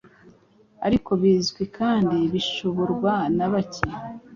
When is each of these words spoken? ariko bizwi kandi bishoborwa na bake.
ariko 0.87 1.11
bizwi 1.21 1.63
kandi 1.77 2.17
bishoborwa 2.33 3.13
na 3.37 3.45
bake. 3.51 3.87